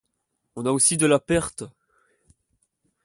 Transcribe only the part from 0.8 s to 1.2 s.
de la